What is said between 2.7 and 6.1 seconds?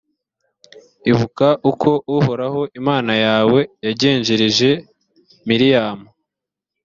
imana yawe yagenjereje miriyamu.